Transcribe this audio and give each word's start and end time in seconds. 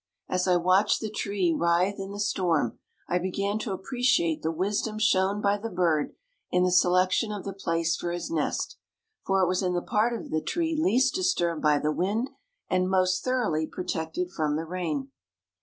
As 0.27 0.47
I 0.47 0.55
watched 0.55 0.99
the 0.99 1.11
tree 1.11 1.53
writhe 1.55 1.99
in 1.99 2.11
the 2.11 2.19
storm 2.19 2.79
I 3.07 3.19
began 3.19 3.59
to 3.59 3.71
appreciate 3.71 4.41
the 4.41 4.49
wisdom 4.51 4.97
shown 4.97 5.41
by 5.41 5.59
the 5.59 5.69
bird 5.69 6.15
in 6.49 6.63
the 6.63 6.71
selection 6.71 7.31
of 7.31 7.43
the 7.43 7.53
place 7.53 7.95
for 7.95 8.11
his 8.11 8.31
nest, 8.31 8.77
for 9.23 9.43
it 9.43 9.47
was 9.47 9.61
in 9.61 9.75
the 9.75 9.81
part 9.83 10.19
of 10.19 10.31
the 10.31 10.41
tree 10.41 10.75
least 10.75 11.13
disturbed 11.13 11.61
by 11.61 11.77
the 11.77 11.91
wind 11.91 12.31
and 12.67 12.89
most 12.89 13.23
thoroughly 13.23 13.67
protected 13.67 14.31
from 14.31 14.55
the 14.55 14.65
rain. 14.65 15.11